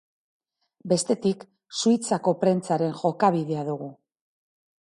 [0.93, 1.45] Bestetik,
[1.81, 3.95] Suitzako prentsaren jokabidea dugu.